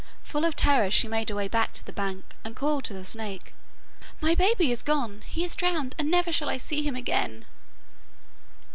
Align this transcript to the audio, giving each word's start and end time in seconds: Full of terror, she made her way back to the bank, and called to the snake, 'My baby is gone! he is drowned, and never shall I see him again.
Full 0.23 0.45
of 0.45 0.55
terror, 0.55 0.89
she 0.89 1.07
made 1.07 1.29
her 1.29 1.35
way 1.35 1.47
back 1.47 1.73
to 1.73 1.85
the 1.85 1.91
bank, 1.93 2.33
and 2.43 2.55
called 2.55 2.85
to 2.85 2.93
the 2.93 3.05
snake, 3.05 3.53
'My 4.19 4.33
baby 4.33 4.71
is 4.71 4.81
gone! 4.81 5.21
he 5.27 5.43
is 5.43 5.55
drowned, 5.55 5.93
and 5.99 6.09
never 6.09 6.31
shall 6.31 6.49
I 6.49 6.57
see 6.57 6.81
him 6.81 6.95
again. 6.95 7.45